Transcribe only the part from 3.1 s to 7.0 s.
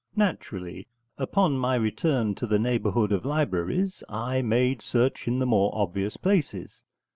of libraries, I made search in the more obvious places.